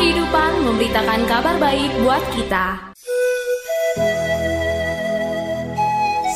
[0.00, 2.88] kehidupan memberitakan kabar baik buat kita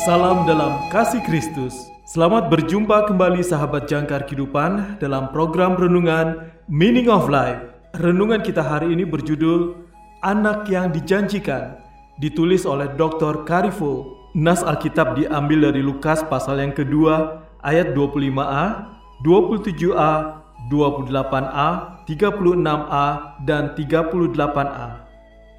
[0.05, 1.73] Salam dalam kasih Kristus.
[2.05, 7.57] Selamat berjumpa kembali sahabat jangkar kehidupan dalam program renungan Meaning of Life.
[7.97, 9.73] Renungan kita hari ini berjudul
[10.21, 11.81] Anak yang Dijanjikan,
[12.21, 13.49] ditulis oleh Dr.
[13.49, 14.29] Karifo.
[14.37, 18.93] Nas Alkitab diambil dari Lukas pasal yang kedua ayat 25a,
[19.25, 23.07] 27a, 28a, 36a,
[23.45, 24.89] dan 38a.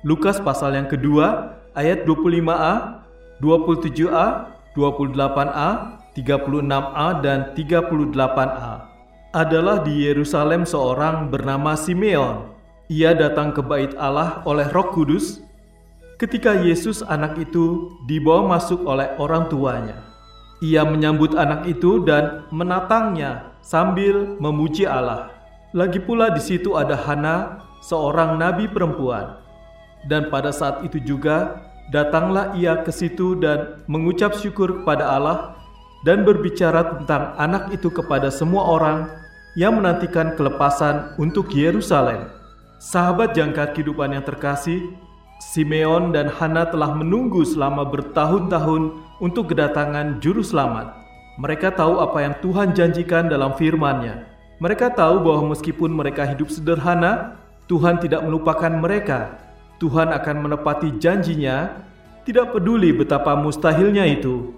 [0.07, 3.05] Lukas pasal yang kedua ayat 25a,
[3.39, 4.27] 27a,
[4.75, 5.71] 28a,
[6.17, 8.97] 36a, dan 38a
[9.37, 12.57] adalah di Yerusalem seorang bernama Simeon.
[12.89, 15.45] Ia datang ke bait Allah oleh Roh Kudus
[16.17, 20.01] ketika Yesus anak itu dibawa masuk oleh orang tuanya.
[20.65, 25.35] Ia menyambut anak itu dan menatangnya sambil memuji Allah.
[25.75, 29.43] Lagi pula di situ ada Hana, seorang nabi perempuan.
[30.07, 35.59] Dan pada saat itu juga datanglah ia ke situ dan mengucap syukur kepada Allah
[36.07, 39.11] dan berbicara tentang anak itu kepada semua orang
[39.59, 42.31] yang menantikan kelepasan untuk Yerusalem.
[42.79, 44.95] Sahabat jangkar kehidupan yang terkasih,
[45.43, 51.06] Simeon dan Hana telah menunggu selama bertahun-tahun untuk kedatangan juru selamat.
[51.37, 54.25] Mereka tahu apa yang Tuhan janjikan dalam firman-Nya.
[54.61, 57.37] Mereka tahu bahwa meskipun mereka hidup sederhana,
[57.69, 59.47] Tuhan tidak melupakan mereka
[59.77, 61.85] Tuhan akan menepati janjinya,
[62.25, 64.57] tidak peduli betapa mustahilnya itu.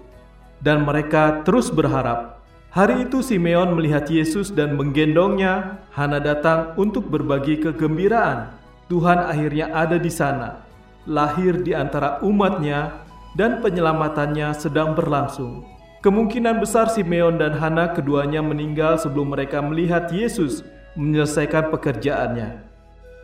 [0.63, 2.39] Dan mereka terus berharap.
[2.71, 5.83] Hari itu Simeon melihat Yesus dan menggendongnya.
[5.91, 8.55] Hana datang untuk berbagi kegembiraan.
[8.87, 10.63] Tuhan akhirnya ada di sana,
[11.07, 13.05] lahir di antara umatnya,
[13.37, 15.78] dan penyelamatannya sedang berlangsung.
[15.99, 20.63] Kemungkinan besar Simeon dan Hana keduanya meninggal sebelum mereka melihat Yesus
[20.95, 22.63] menyelesaikan pekerjaannya.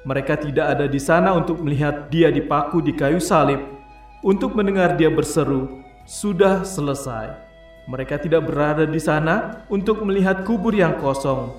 [0.03, 3.63] Mereka tidak ada di sana untuk melihat dia dipaku di kayu salib,
[4.19, 7.31] untuk mendengar dia berseru, "Sudah selesai."
[7.87, 11.55] Mereka tidak berada di sana untuk melihat kubur yang kosong.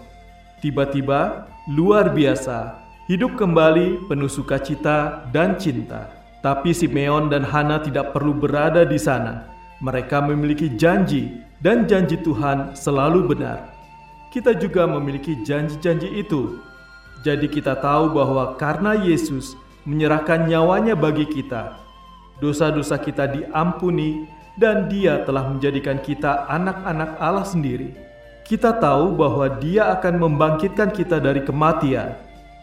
[0.61, 2.77] Tiba-tiba, luar biasa,
[3.09, 6.13] hidup kembali penuh sukacita dan cinta.
[6.45, 9.56] Tapi Simeon dan Hana tidak perlu berada di sana.
[9.81, 13.73] Mereka memiliki janji, dan janji Tuhan selalu benar.
[14.33, 16.61] Kita juga memiliki janji-janji itu
[17.27, 21.75] jadi kita tahu bahwa karena Yesus menyerahkan nyawanya bagi kita,
[22.39, 27.99] dosa-dosa kita diampuni dan dia telah menjadikan kita anak-anak Allah sendiri.
[28.47, 32.15] Kita tahu bahwa dia akan membangkitkan kita dari kematian,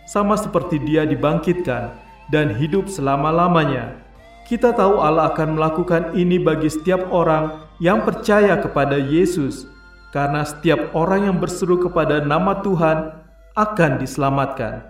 [0.07, 1.91] sama seperti dia dibangkitkan
[2.31, 4.02] dan hidup selama-lamanya.
[4.43, 9.63] Kita tahu Allah akan melakukan ini bagi setiap orang yang percaya kepada Yesus,
[10.11, 13.23] karena setiap orang yang berseru kepada nama Tuhan
[13.55, 14.83] akan diselamatkan.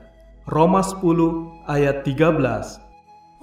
[0.50, 2.82] Roma 10 ayat 13.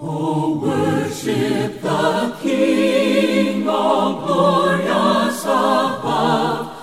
[0.03, 6.75] Oh, worship the King of glorious above.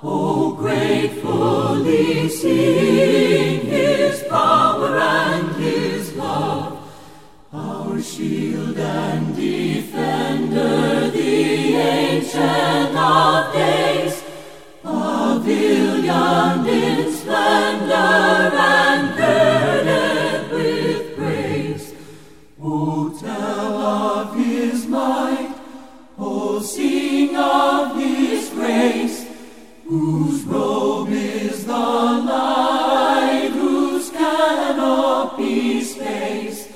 [0.00, 4.69] Oh, gratefully sing His power
[8.02, 14.22] shield and defender, the ancient of days,
[14.82, 21.92] pavilion in splendor and girded with praise.
[22.62, 25.54] Oh, tell of His might,
[26.18, 29.26] oh, sing of His grace,
[29.84, 36.68] whose robe is the light, whose canopy space.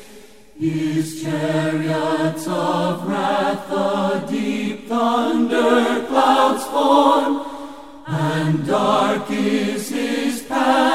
[0.56, 7.44] His chariots of wrath the deep thunder clouds form,
[8.06, 10.93] and dark is his path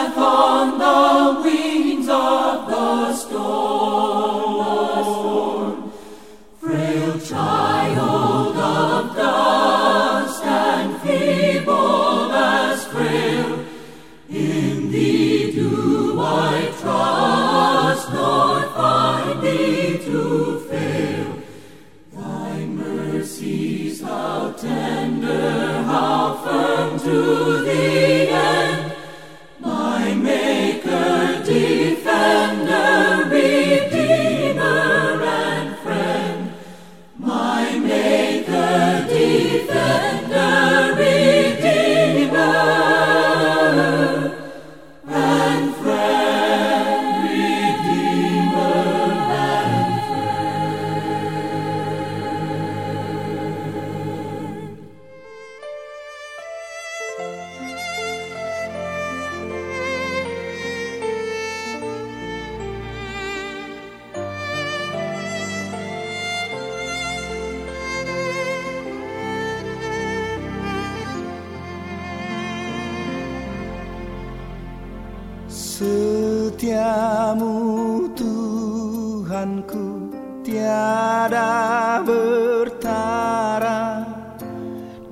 [76.49, 80.09] Setiamu Tuhanku
[80.41, 84.01] tiada bertara.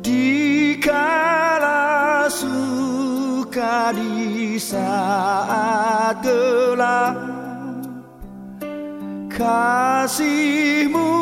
[0.02, 7.22] Di kala suka di saat gelap
[9.30, 11.14] kasihmu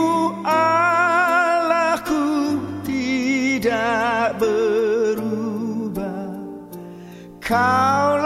[0.48, 2.24] Allahku
[2.88, 6.24] tidak berubah.
[7.44, 8.25] Kaulah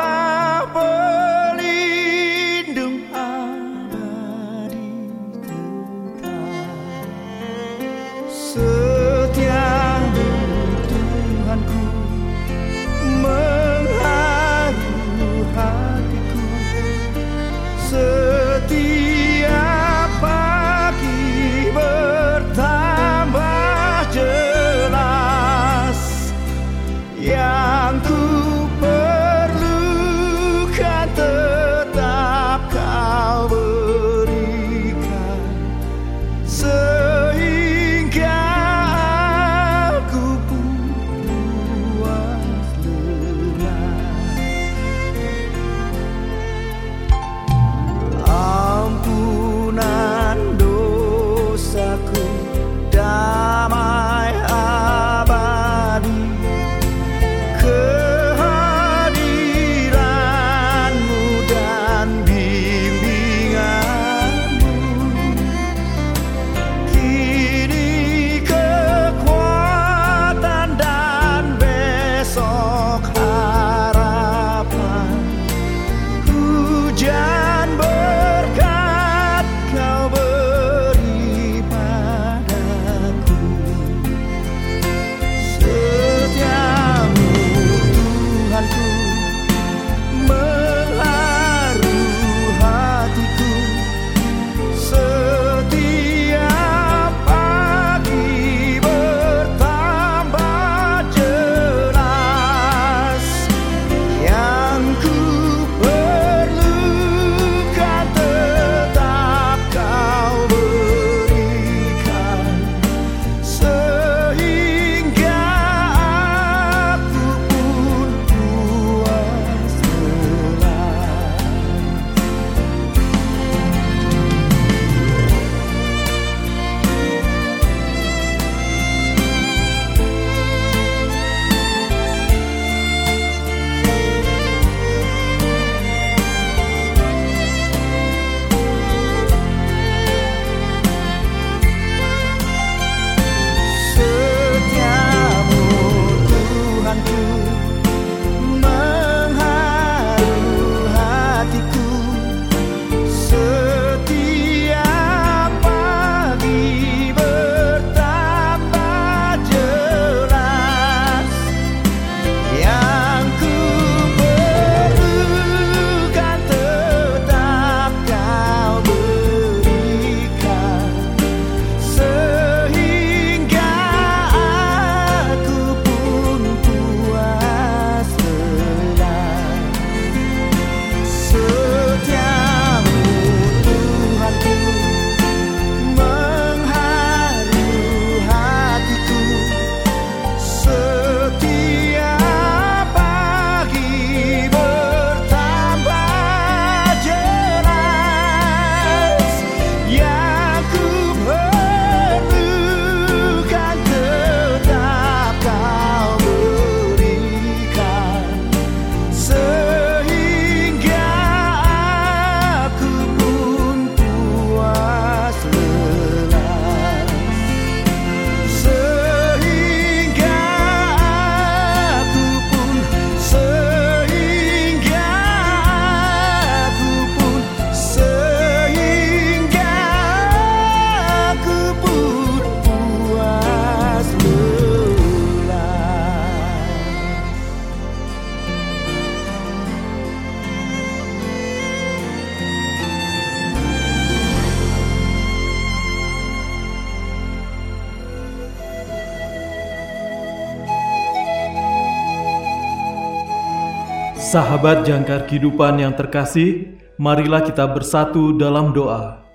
[254.29, 259.25] Sahabat jangkar kehidupan yang terkasih, marilah kita bersatu dalam doa.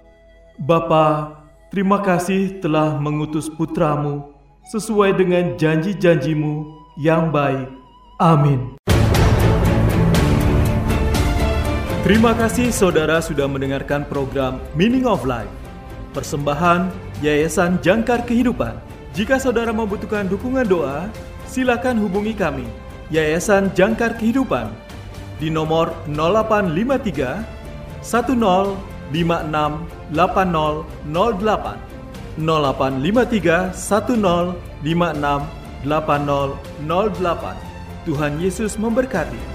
[0.54, 1.34] Bapa,
[1.66, 4.30] terima kasih telah mengutus putramu
[4.70, 6.62] sesuai dengan janji-janjimu
[7.02, 7.66] yang baik.
[8.22, 8.78] Amin.
[12.06, 15.50] Terima kasih saudara sudah mendengarkan program Meaning of Life.
[16.14, 18.78] Persembahan Yayasan Jangkar Kehidupan.
[19.10, 21.10] Jika saudara membutuhkan dukungan doa,
[21.50, 22.83] silakan hubungi kami.
[23.12, 24.72] Yayasan Jangkar Kehidupan
[25.36, 27.44] di nomor 0853
[28.00, 37.56] 1056 8008 0853 1056 8008
[38.04, 39.53] Tuhan Yesus memberkati.